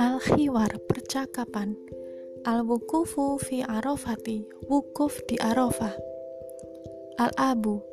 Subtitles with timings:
[0.00, 1.76] Al-Khiwar percakapan.
[2.48, 5.92] Al-Wukufu fi Arafati Wukuf di Arafah.
[7.20, 7.84] Al-Abu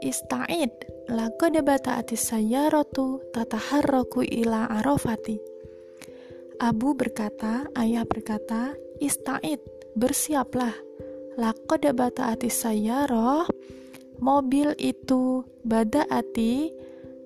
[0.00, 0.72] Ista'id
[1.12, 5.36] Laqad bata'atis sayyaratu tataharraku ila Arafati.
[6.56, 9.60] Abu berkata, ayah berkata, Ista'id,
[9.92, 10.72] bersiaplah.
[11.36, 13.44] Laqad bata'atis sayyarah
[14.18, 16.74] Mobil itu bada'ati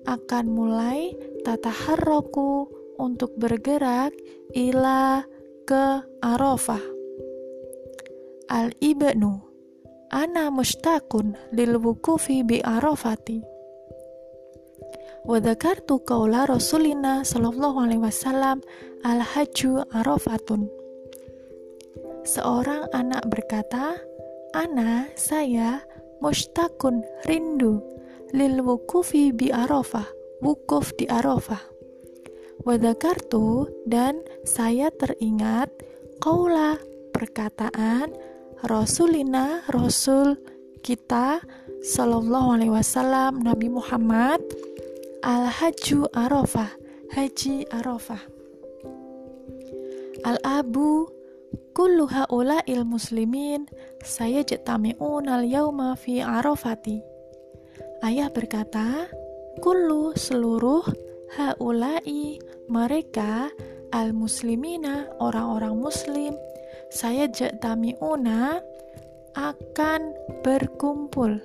[0.05, 2.69] akan mulai tataharraku
[3.01, 4.13] untuk bergerak
[4.53, 5.25] ila
[5.65, 6.81] ke Arafah.
[8.53, 9.53] Al-Ibnu
[10.13, 13.41] Ana mustakun lil wukufi bi Arafati.
[15.25, 15.41] Wa
[16.05, 18.61] qaula Rasulina sallallahu alaihi wasallam
[19.01, 20.69] al-hajju Arafatun.
[22.29, 23.97] Seorang anak berkata,
[24.53, 25.81] "Ana, saya
[26.23, 27.83] mustakun rindu
[28.31, 30.07] lil wukufi bi Arafah,
[30.39, 31.59] wukuf di Arafah."
[32.63, 35.67] Wadakartu dan saya teringat
[36.23, 36.79] kaula
[37.11, 38.15] perkataan
[38.63, 40.39] Rasulina Rasul
[40.79, 41.43] kita
[41.83, 44.39] Sallallahu Alaihi Wasallam Nabi Muhammad
[45.27, 46.71] Al Haju Arafah
[47.11, 48.23] Haji Arafah
[50.23, 51.11] Al Abu
[51.75, 53.67] kullu haula il muslimin
[54.03, 56.99] saya jetami'un al yauma fi arafati.
[58.03, 59.07] Ayah berkata
[59.63, 60.83] kullu seluruh
[61.39, 62.37] haulai
[62.67, 63.47] mereka
[63.95, 66.35] al-muslimina orang-orang muslim
[66.93, 67.25] saya
[68.03, 68.61] una
[69.33, 70.13] akan
[70.45, 71.41] berkumpul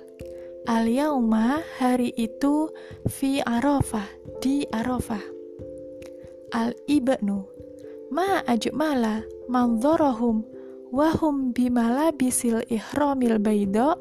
[0.69, 2.69] al yauma hari itu
[3.09, 4.05] fi arafah
[4.43, 5.23] di arafah.
[6.53, 7.47] Al ibnu
[8.13, 10.58] ma ajmala manzarahum
[10.89, 13.97] wahum bimala bisil ihramil baydo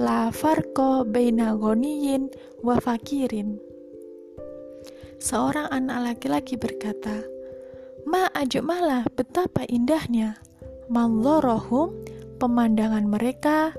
[0.00, 2.32] la farko baina ghaniyin
[2.64, 3.60] wa fakirin.
[5.22, 7.24] Seorang anak laki-laki berkata,
[8.04, 8.28] Ma
[8.60, 10.36] malah betapa indahnya
[10.92, 11.96] Manzorohum
[12.36, 13.72] pemandangan mereka.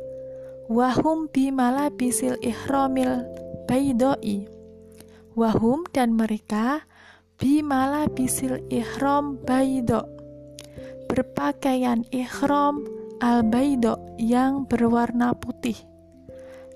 [0.65, 3.21] Wahum bimala bisil ihramil
[3.69, 4.49] baidoi.
[5.37, 6.81] Wahum dan mereka
[7.37, 10.14] bimala bisil ihram baido
[11.15, 12.83] Berpakaian ihram
[13.23, 15.79] al baido yang berwarna putih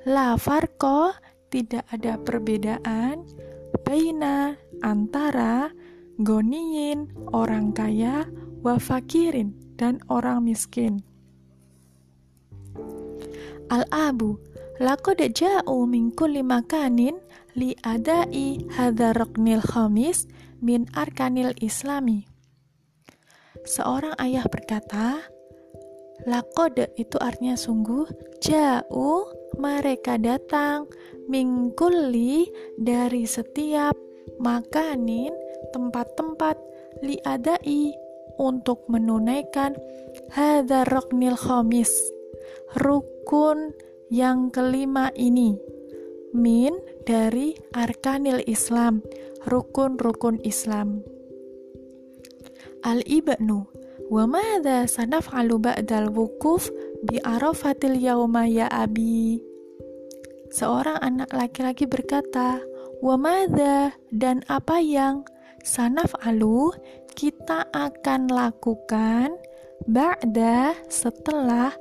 [0.07, 1.11] La farko
[1.51, 3.27] tidak ada perbedaan
[3.83, 5.75] baina antara
[6.23, 8.31] goniyin orang kaya
[8.63, 11.03] wa fakirin dan orang miskin.
[13.67, 14.39] Al-abu
[14.79, 17.19] laqad ja'u min kulli makanin
[17.59, 20.31] li adai hadza ruknil khamis
[20.63, 22.23] min arkanil islami.
[23.65, 25.23] Seorang ayah berkata,
[26.27, 28.03] Lakode itu artinya sungguh,
[28.43, 29.23] jauh
[29.55, 30.87] mereka datang
[31.31, 33.95] mingkuli dari setiap
[34.39, 35.31] makanin
[35.71, 36.59] tempat-tempat
[36.99, 37.95] liadai
[38.39, 39.75] untuk menunaikan
[40.31, 41.91] hadar roknil khamis
[42.79, 43.75] rukun
[44.09, 45.59] yang kelima ini
[46.33, 49.03] min dari arkanil Islam
[49.45, 51.03] rukun-rukun Islam
[52.85, 53.67] al-ibnu
[54.09, 56.71] wa madza sanaf'alu ba'dal wukuf
[57.05, 59.49] bi arafatil yauma ya abi
[60.49, 62.57] Seorang anak laki-laki berkata,
[62.99, 65.23] Wamada dan apa yang
[65.63, 66.73] sanaf alu
[67.13, 69.37] kita akan lakukan
[69.87, 71.71] ba'da setelah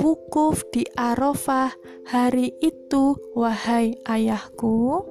[0.00, 1.74] wukuf di Arafah
[2.08, 5.04] hari itu wahai ayahku?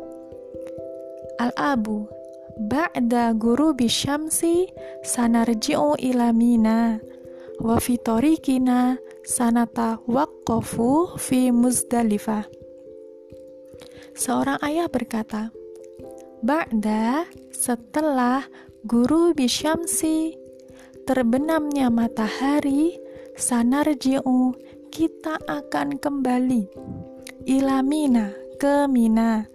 [1.38, 2.10] Al-Abu
[2.70, 4.70] ba'da guru bisyamsi
[5.02, 7.02] sanarji'u ila mina
[7.58, 12.46] wa fitorikina sanata waqqafu fi muzdalifah.
[14.14, 15.50] Seorang ayah berkata,
[16.42, 18.46] Ba'da setelah
[18.86, 20.38] guru bisyamsi
[21.06, 22.98] terbenamnya matahari
[23.38, 24.54] sanarji'u
[24.90, 26.66] kita akan kembali
[27.46, 29.46] ilamina ke Mina.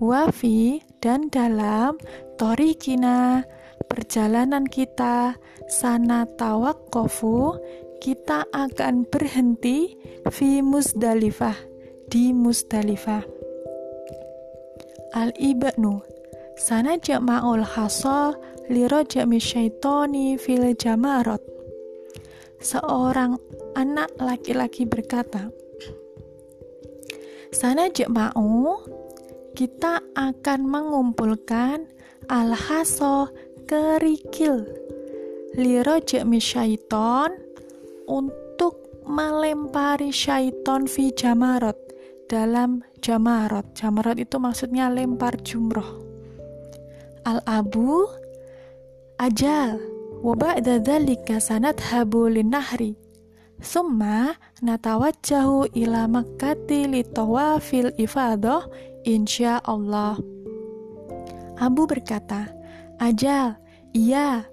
[0.00, 1.96] Wafi dan dalam
[2.36, 3.44] torikina
[3.88, 5.34] perjalanan kita
[5.66, 7.56] sana tawakkofu
[8.00, 9.96] kita akan berhenti
[10.28, 11.56] fi Musdalifah
[12.12, 13.24] di Musdalifah
[15.16, 16.04] Al-ibnu
[16.60, 18.36] sana jama'ul hasa
[18.70, 21.42] lirojami syaitoni fil jamarot.
[22.60, 23.40] Seorang
[23.74, 25.48] anak laki-laki berkata
[27.50, 28.78] sana jama'u
[29.54, 31.86] kita akan mengumpulkan
[32.30, 33.30] al-haso
[33.66, 34.66] kerikil
[35.58, 37.34] lirojami syaiton
[38.06, 41.78] untuk melempari syaiton fi jamarot
[42.30, 43.66] dalam jamarot.
[43.74, 45.98] Jamarot itu maksudnya lempar jumroh.
[47.26, 48.06] Al-abu
[49.18, 49.76] ajal
[50.22, 52.96] wa ba'da dzalika sanadhabu nahri
[53.60, 57.92] Summa natawajjahu ila makkati li tawafil
[59.04, 60.20] ifadah insyaallah.
[61.60, 62.48] Abu berkata,
[63.00, 63.56] Ajal,
[63.96, 64.44] iya,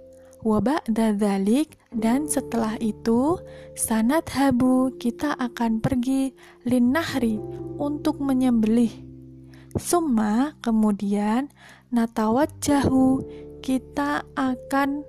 [0.44, 3.40] wabak dzalik dan setelah itu
[3.76, 6.32] sanat habu kita akan pergi
[6.64, 7.40] linnahri
[7.80, 8.92] untuk menyembelih.
[9.76, 11.52] Summa kemudian
[11.92, 13.24] natawajjahu
[13.60, 15.04] kita akan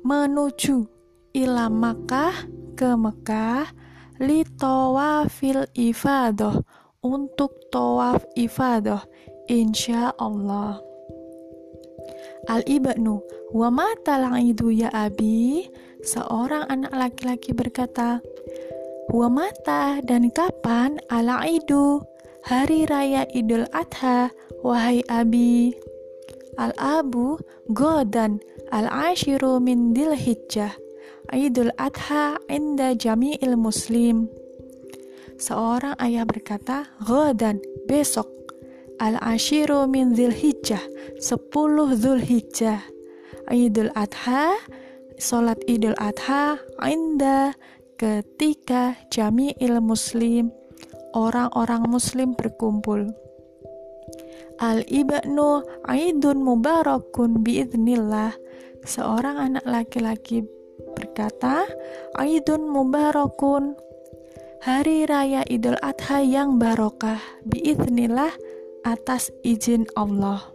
[0.00, 0.88] menuju
[1.36, 2.34] ila Makkah
[2.72, 3.68] ke Mekah
[4.18, 6.64] li tawafil ifadah
[7.04, 9.06] untuk tawaf ifadah
[9.46, 10.82] insya Allah
[12.50, 13.22] al ibnu
[13.54, 15.68] wa mata itu ya abi?
[15.98, 18.22] Seorang anak laki-laki berkata
[19.10, 22.02] wa mata dan kapan ala idu?
[22.48, 24.30] Hari raya idul adha
[24.62, 25.74] wahai abi.
[26.56, 27.36] Al abu
[27.74, 28.40] godan
[28.70, 30.72] al ashiru min dil hijjah
[31.28, 34.32] Idul Adha inda jami'il muslim.
[35.38, 38.26] Seorang ayah berkata, Ghadan, besok.
[38.98, 40.82] Al-ashiru min hijjah,
[41.22, 42.82] sepuluh hijjah.
[43.46, 44.58] Idul Adha,
[45.14, 47.54] Salat Idul Adha, inda
[47.94, 50.50] ketika jami'il muslim,
[51.14, 53.06] orang-orang muslim berkumpul.
[54.58, 58.34] Al-ibnu aidun mubarakun biidnillah.
[58.82, 60.42] Seorang anak laki-laki
[60.94, 61.66] berkata,
[62.18, 63.78] Aidun Mubarakun,
[64.58, 68.34] Hari Raya Idul Adha yang barokah, biiznillah
[68.82, 70.50] atas izin Allah.